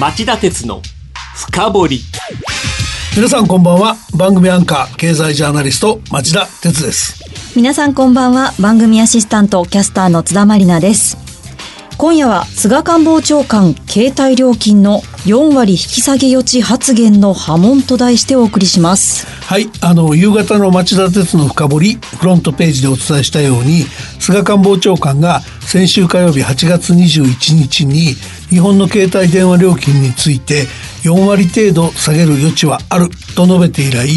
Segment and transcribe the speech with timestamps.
[0.00, 0.80] 町田鉄の
[1.36, 2.00] 深掘り。
[3.14, 3.96] 皆さんこんばんは。
[4.16, 7.22] 番組アンカー経済ジャーナリスト町田鉄です。
[7.54, 8.52] 皆さんこんばんは。
[8.58, 11.18] 番組アシスタントキャスターの津田まりなです。
[11.98, 23.82] 今夜は菅官房長官携帯料金の4割引き下げ余地発言の波紋と題してお送りしますはいあの夕方の町田鉄の深掘りフロントページでお伝えしたように
[24.18, 28.14] 菅官房長官が先週火曜日8月21日に
[28.48, 30.64] 日本の携帯電話料金について
[31.02, 34.08] 4割程度下げる余地はあると述べて以来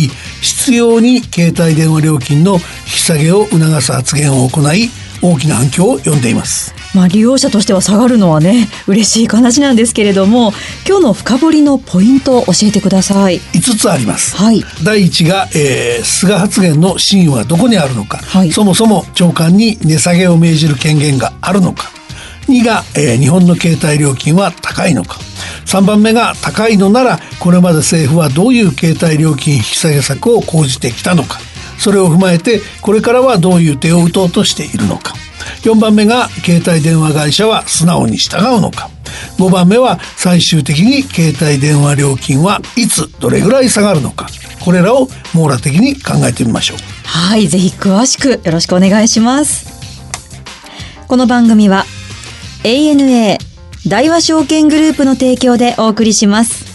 [0.42, 4.90] 必要に携帯電話料金の引き下げを促す発言を行い
[5.22, 6.85] 大きな反響を呼んでいます。
[6.96, 10.54] まあ利用者としては下がるのはね嬉しい話なんですけれども
[10.88, 13.40] 今日の深掘りのポイントを教えてください。
[13.54, 14.64] 5つあります、はい。
[14.84, 18.52] 第1が、えー菅発言の真意はどこにあるのか、はい。
[18.52, 21.92] そもそも長官に値下げを命じる権限があるのか。
[22.48, 25.20] 2が、えー日本の携帯料金は高いのか。
[25.66, 31.40] 3番目が高いのならこれまで政府はどういう携帯料金引き下げ策を講じてきたのか。
[31.78, 35.14] それを踏まえてこれからはどういう手を打とうとしているのか
[35.62, 38.90] 4番目が携帯電話会社は素直に従うのか。
[39.38, 44.28] 5番目は最終的に携帯電話料金はいつどれぐらい下がるのか。
[44.64, 46.78] これらを網羅的に考えてみましょう。
[47.06, 49.68] はいぜひ詳しくよろしくお願いします。
[51.08, 51.86] この番組は
[52.64, 53.38] ANA
[53.88, 56.66] 大和証券グループの提供でお送りします。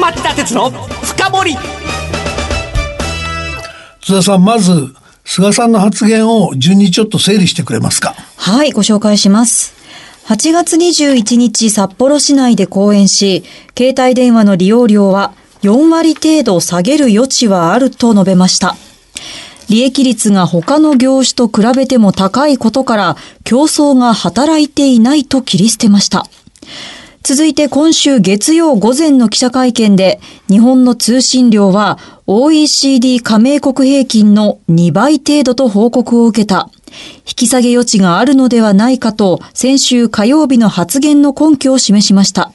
[0.00, 0.70] 町田鉄の
[1.02, 1.56] 深掘
[4.08, 8.14] り津田さんまず菅さんの発言を順にちょっと整理してくれますか？
[8.36, 9.74] はい、ご紹介します。
[10.26, 13.44] 8月21日札幌市内で講演し、
[13.76, 18.76] 携帯電話の利用料は4割程度下げる余地はあると述べました。
[19.68, 26.26] 利益率が他の業種と比べても高いことから競争が働いていないと切り捨てました。
[27.22, 36.68] 続いて今週月曜午前の記者会見で日本の通信量は OECD 加盟国平均の2倍程度と報告を受けた。
[37.20, 42.52] 引き下げ余地があるのではないかと先週火曜日の発言の根拠を示しました。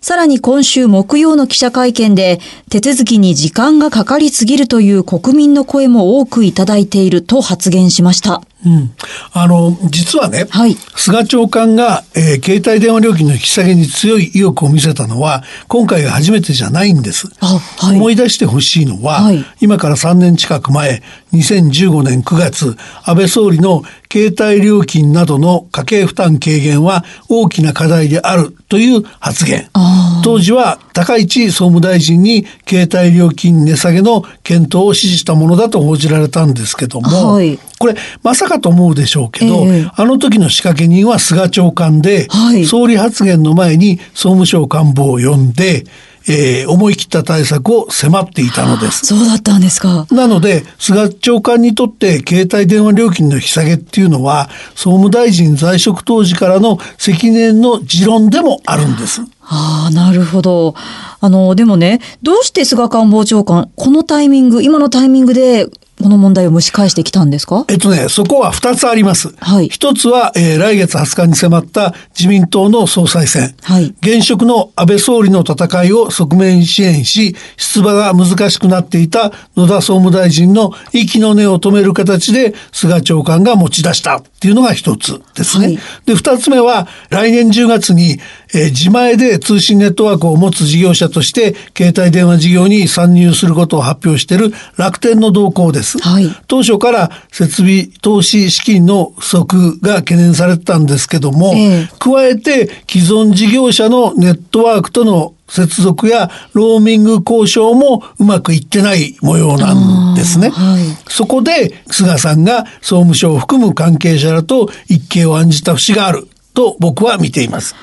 [0.00, 8.40] さらに今週木曜の記者会見で手続きに時間がかかりすぎるという国民の声も多くいただいていると発言しました。
[8.64, 8.92] うん、
[9.32, 10.74] あの実はね、はい。
[10.96, 17.28] 菅長官が、えー携帯電話料金の引き下げに強い意欲を見せたのは今回が初めてじゃないんです。
[17.40, 17.96] あはい。
[17.96, 19.44] 思い出してほしいのは、はい。
[19.60, 23.82] 今から3年近く前2015年9月安倍総理の
[24.12, 29.68] 携帯料金などの家計負担軽減は大きな課題であるという発言。
[29.74, 37.58] あ当時は高市総務大臣に携帯料金値下げの検討を指示したものだと報じられたんですけども、はい。
[37.78, 39.90] これまさかと思うでしょうけど、ええ。
[39.94, 42.64] あの時の仕掛け人は菅長官で、はい。
[42.64, 45.84] 総理発言の前に総務省幹部を呼んで、
[46.28, 49.06] えー思い切った対策を迫っていたのです。
[49.06, 50.06] そうだったんですか。
[50.10, 59.22] なので、菅長官にとって携帯電話料金の引き下げっていうのは、総務大臣在職当時からの積年の持論でもあるんです。
[59.42, 60.74] ああ、なるほど。
[61.20, 65.66] あの、でもね、どうして菅官房長官、このタイミング、今のタイミングで、
[66.02, 67.64] この問題を蒸し返してきたんですか？
[67.68, 69.34] えっとね、そこは二つあります。
[69.38, 73.54] はい一つは、えー来月20日に迫った自民党の総裁選。
[73.62, 85.66] はい現職の安倍総理の戦いを側面支援し、出馬が難しくなっていた野田総務大臣の息の根を止める形で菅長官が持ち出したっていうのが一つですね。
[85.66, 88.18] はいで、二つ目は、来年10月に、
[88.54, 95.98] えー自前で通信ネットワークを持つ事業者として、携帯電話事業に参入することを発表している楽天の動向です。
[95.98, 109.74] はい当初から設備投資資金の不足が懸念されてたんですけども、ええ加えて既存事業者のネットワークとの接続やローミング交渉もうまくいってない模様な
[110.12, 110.50] んですね。
[110.50, 117.74] はいそこで菅さんが総務省を含む関係者らと一計を案じた節があると僕は見ています。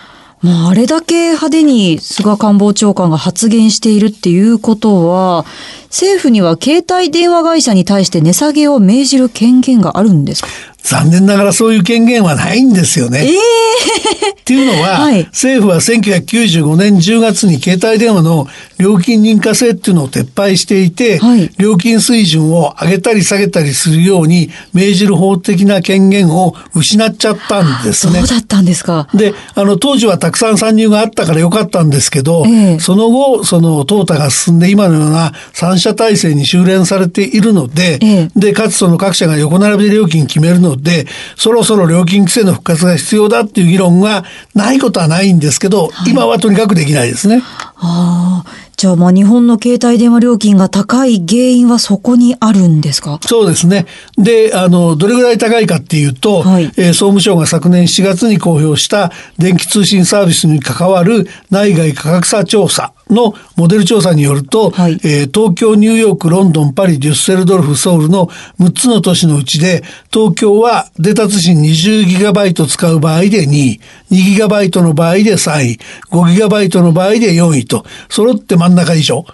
[0.44, 5.46] まあ、あれだけ派手に菅官房長官が発言しているっていうことは、
[5.86, 10.50] 政府には携帯電話会社に対して値下げを命じる権限があるんですか？
[10.88, 13.26] 残念ながらそういう権限はないんですよね。
[13.26, 18.48] ええっていうのは、はい政府は1995年10月に携帯電話の
[18.78, 28.28] 料金認可制っていうのを撤廃していて、はい料金水準を上げたり下げたりするように命じる法的な権限を失っちゃったんですねそう。
[28.28, 29.08] だったんですか。
[29.14, 44.24] で、あの、当時はたくさん参入があったからよかったんですけど、ええその後、その、淘汰が進んで今のような三者体制に修練されているので、ええで、かつその各社が横並びで料金決めるので、そろそろ料金規制の復活が必要だっていう議論が
[44.54, 47.42] ないことはないんですけど、今はとにかくできないですね。
[47.78, 53.20] ああ、じゃあまあ日本の携帯電話料金が高い原因はそこにあるんですか？
[53.26, 53.88] そうですね。
[54.20, 56.66] で、あの、どれぐらい高いかっていうと、はい。
[56.78, 64.94] えー総務省が昨年7月に公表した電気通信サービスに関わる内外価格差調査のモデル調査によると、はい。
[65.04, 68.28] えー東京、ニューヨーク、ロンドン、パリ、デュッセルドルフ、ソウルの
[68.60, 69.84] 6つの都市のうちで、
[70.14, 73.80] 東京はデータ通信 20GB 使う場合で2位、
[74.12, 75.80] 2GB の場合で3位、
[76.12, 79.26] 5GB の場合で4位と、揃って真ん中以上。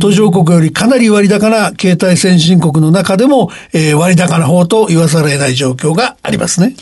[0.00, 6.74] 途上国よりかなり割高な携帯先進国の中でも、えー割高な方と言わざるを得ない状況がありますね。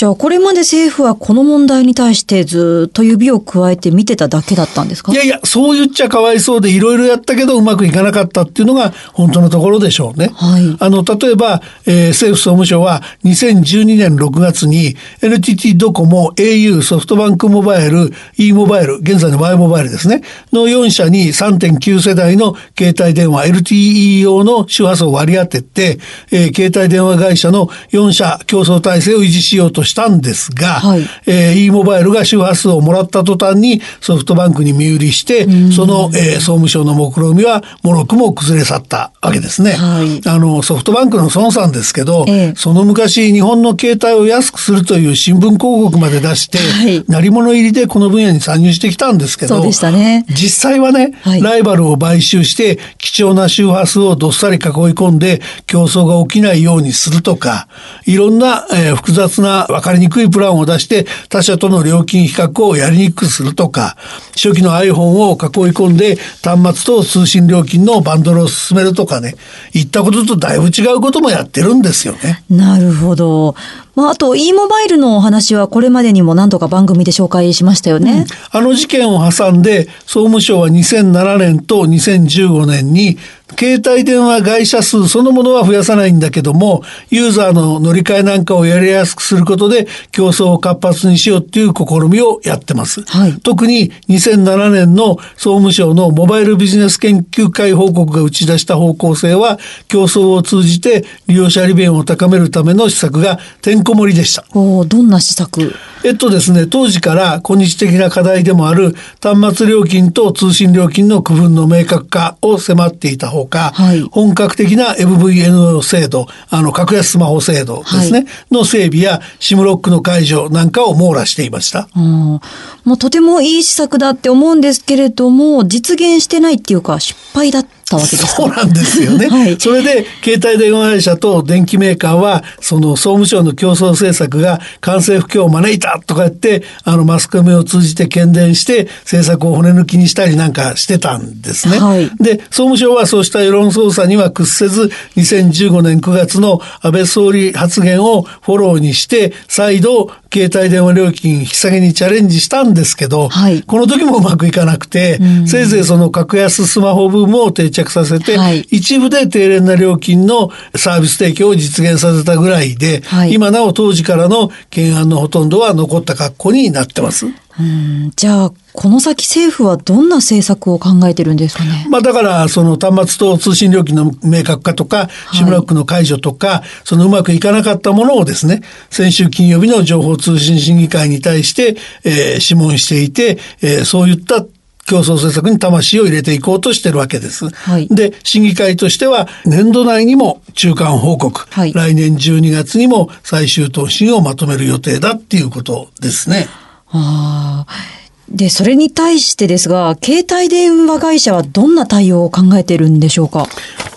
[0.00, 5.12] じゃあこれまで政府はこの問題に対してずっと指を加えて見てただけだったんですか？
[5.12, 10.30] いやいや、そう言っちゃかわいそうでいろいろやったけどうまくいかなかったっていうのが本当のところでしょうね。
[10.34, 10.74] はい。
[10.80, 25.98] あの、例えば、えー政府総務省は2012年6月に NTT ドコモ、au、ソフトバンクモバイル、e モバイル、現在の Y モバイルですね、の4社に3.9世代の携帯電話 LTE 用の周波数を割り当てて、
[26.32, 31.02] えー携帯電話会社の4社競争体制を維持しようとしたんですが、はい。
[31.26, 39.72] えー e モバイルが周波数をもらった途端にソフトバンクに身売りして、その、えー総務省の目論見はもろくも崩れ去ったわけですね。
[39.72, 40.28] はい。
[40.28, 42.54] あの、ソフトバンクの孫さんですけど、ええ。
[42.56, 47.04] その昔日本の携帯を安くするという新聞広告まで出して、はい。
[47.08, 50.24] 鳴り物入りでこの分野に参入してきたんですけど、でしたね。
[50.28, 51.42] 実際はね、はい。
[51.42, 57.68] ライバルを買収して貴重な周波数をどっさり囲い込んで競争が起きないようにするとか、
[58.06, 63.96] いろんな、えー複雑な分かりにくいプランを出して他社との料金比較をやりにくくするとか、
[64.32, 69.34] 初期の iPhone を囲い込んで端末と通信料金のバンドルを進めるとかね、
[69.74, 72.42] いったこととだいぶ違うこともやってるんですよね。
[72.48, 73.54] なるほど。
[73.94, 78.26] まあ、あと e モバイルのお話はこれまでにも何度か番組で紹介しましたよね。
[78.50, 83.18] あの事件を挟んで、総務省は2007年と2015年に、
[83.58, 93.02] 携帯電話会社数そのものは増やさないんだけども、ユーザーの乗り換えなんかをやりやすくすることで、競争を活発にしようっていう試みをやってます。
[93.02, 99.58] はい特に2007年の総務省のモバイルビジネス研究会報告が打ち出した方向性は、
[99.88, 104.44] 競争を通じて利用者利便を高めるための施策がてんこ盛りでした。
[104.54, 105.74] おーどんな施策？
[106.02, 114.00] えっとですね、当時から今日的な課題でもある端末料金と通信料金の区分の明確化を迫っていたほか、はい。
[114.00, 121.88] 本格的な MVNO 制度、あの、格安スマホ制度ですね、はの整備や SIM ロックの解除なんかを網羅していました。
[121.94, 122.40] うん、
[122.84, 129.28] もうとてもいい施策だって思うんですけれども、実現してないっていうか失敗だったわけですかそうなんですよね。
[129.28, 141.78] はいそれで、携帯電話会社と電機メーカーは、その総務省の競争政策が完成不況を招いたとか言って、あの、マスコミを通じて喧伝して、政策を骨抜きにしたりなんかしてたんですね。
[141.78, 153.62] はいで、総務省はそうした世論操作には屈せず、2015年9月の安倍総理発言をフォローにして、再度、携帯電話料金引き下げにチャレンジしたんですけど、はい。
[153.62, 158.60] この時もうまくいかなくて、せいぜいその格安スマホブームを定着させて、はい。
[158.70, 163.32] 一部で低廉な料金のサービス提供を実現させたぐらいで、はい。
[163.32, 167.26] 今なお当時からの懸案のほとんどは残った格好になってます。
[167.26, 168.12] うん。
[168.14, 171.86] じゃあ、この先政府はどんな政策を考えてるんですかね？
[171.90, 184.44] まあだから、その端末と通信料金の明確化とか、いシムラックの解除とか、そのうまくいかなかったものをですね、先週金曜日の情報通信審議会に対して、えー諮問していて、えーそういった
[184.86, 187.48] 競争政策に魂を入れていこうとしてるわけです。
[187.48, 196.48] はいで、審議会としては、年度内にも中間報告、はい来年12月にも最終答申をまとめる予定だっていうことですね。
[196.88, 197.99] ああ。
[198.30, 203.46] で、それに対してですが、携帯電話会社はどんな対応を考えているんでしょうか？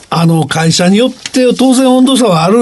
[0.09, 2.57] あの、会社によって当然温度差はある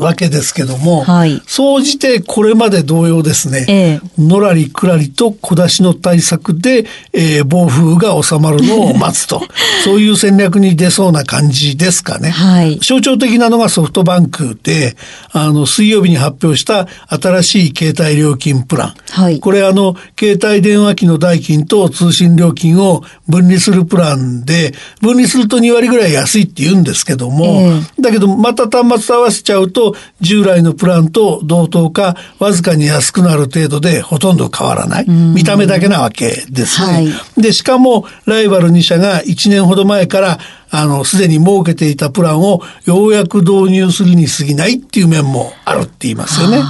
[0.00, 1.42] わけですけども、はい。
[1.46, 4.20] 総じてこれまで同様ですね、ええ。
[4.20, 9.42] のらりくらりと小出しの対策で、えー暴風が収まるのを待つと、
[9.84, 12.30] そういう戦略に出そうな感じですかね。
[12.30, 12.78] はい。
[12.80, 14.96] 象徴的なのがソフトバンクで、
[15.32, 18.94] あの、水曜日に発表した新しい携帯料金プラン。
[19.10, 19.40] はい。
[19.40, 27.62] これあの、携帯電話機の代金と通信料金を分離するプランで、分離すると2割ぐらい安いって言うんですけども、
[27.98, 29.89] えだけどまた端末と合わせちゃうと、
[30.20, 35.06] 従来のプランと同等か、わずかに安くなる程度でほとんど変わらない。
[35.08, 36.92] 見た目だけなわけですね。
[36.92, 40.38] はいで、しかも、ライバル2社が1年ほど前から、
[40.70, 46.62] あの、すでに設けていたプランをようやく導入するに過ぎないっていう面もあるって言いますよね。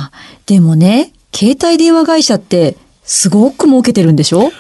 [0.47, 4.50] でもね、携帯電話会社ってすごく儲けてるんでしょ？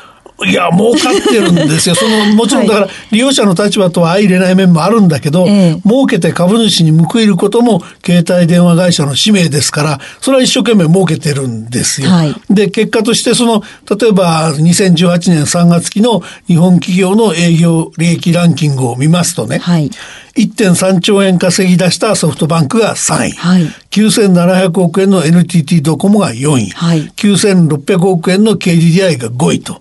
[0.46, 1.94] いや、儲かってるんですよ。
[1.96, 12.10] その、もちろんだから、利用者の立場とは相入れない面もあるんだけど、ええ儲けて株主に報いることも、携帯電話会社の使命ですから、それは一生懸命儲けてるんですよ。
[12.10, 13.62] はいで、結果として、その、
[13.98, 19.90] 例えば、2018年3月期の日本企業の営業利益ランキングを見ますとね、はい。
[20.36, 23.30] 1.3兆円稼ぎ出したソフトバンクが3位。
[23.32, 26.70] はい9700億円の NTT ドコモが4位。
[26.70, 29.80] はい9600億円の KDDI が5位と。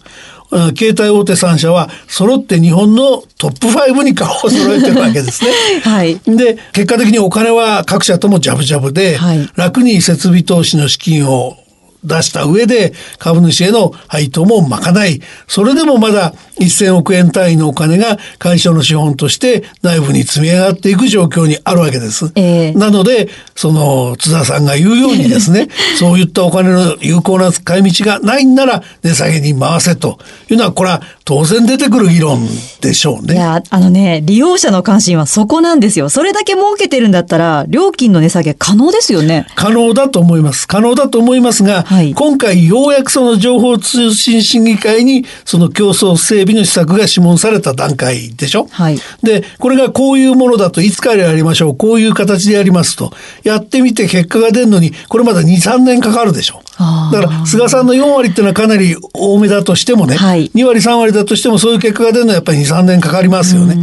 [0.52, 5.52] あ携帯大手3社は揃って日本のトップ5に顔を揃えてるわけですね。
[5.84, 11.58] はいで、結果的にお金は各社ともジャブジャブで、はい楽に設備投資の資金を
[12.04, 22.32] 出した上で株主への配当も賄い、それでもまだ1000億円単位のお金が会社の資本として内部に積み上がっていく状況にあるわけです。
[22.36, 25.68] ええなので、その津田さんが言うようにですね、
[26.00, 32.48] そういったお金の有効な使い道がないんなら値下げに回せというのは、これは当然出てくる議論
[32.82, 33.36] でしょうね。
[33.36, 36.10] いや、あのね、利用者の関心はそこなんですよ。
[36.10, 39.46] それだけ儲けてるんだったら、料金の値下げ可能ですよね。
[39.54, 40.68] 可能だと思います。
[40.68, 48.66] 可能だと思いますが、はい今回ようやくその情報通信審議会にその競争整備の施策が諮問された段階でしょ。
[48.72, 56.64] はいで、これがこういうものだといつからやりましょう、こういう形でやりますと、やってみて結果が出るのに、これまだ2、3年かかるでしょ。
[57.12, 60.50] だから、菅さんの4割っていうのはかなり多めだとしてもね、はい。
[60.56, 63.78] 2割、3割だとしてもそういう結果が出るのはやっぱり2、3年かかりますよね。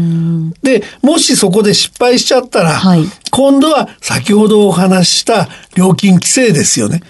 [0.62, 3.05] で、もしそこで失敗しちゃったら、はい。
[3.31, 7.03] 今度は先ほどお話しした料金規制ですよね。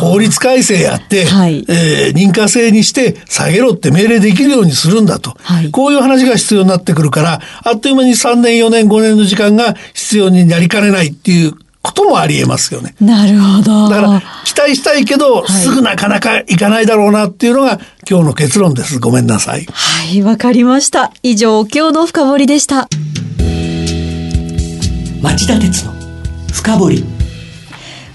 [0.00, 1.64] 法律改正やって、はい。
[1.68, 5.36] えー認可制にして下げろって命令できるようにするんだと。
[5.40, 5.70] はい。
[5.70, 12.94] こういう話が必要になってくるから、あっという間に3年、4年、5年の時間が必要になりかねないっていうこともあり得ますよね。
[13.00, 13.88] なるほど。
[13.88, 18.98] だから、期待したいけど、すぐなかなかいかないだろうなっていうのが今日の結論です。
[18.98, 19.66] ごめんなさい。
[19.72, 21.12] はい、わかりました。
[21.22, 22.88] 以上、今日の深掘りでした。
[25.22, 25.92] 町田鉄の
[26.52, 27.04] 深掘り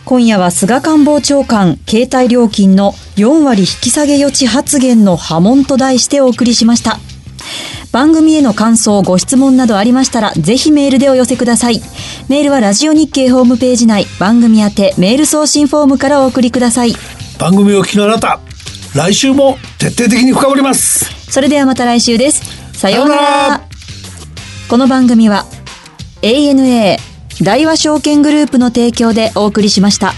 [0.05, 6.99] 今夜は菅官房長官、携帯料金の4割引き下げ余地発言の波紋と題してお送りしました。
[7.93, 11.79] 番組への感想、ご質問などありましたら、ぜひメールでお寄せください。
[12.27, 16.95] メールはラジオ日経ホームページ内、番組宛てメール送信フォームからお送りください。
[17.37, 18.39] 番組をお聞きのあなた、
[18.95, 21.05] 来週も徹底的に深掘ります。
[21.31, 22.41] それではまた来週です。
[22.73, 23.61] さようなら。
[24.67, 25.45] この番組は
[26.23, 26.97] ANA
[27.43, 30.15] 大和証券グループの提供でお送りしました。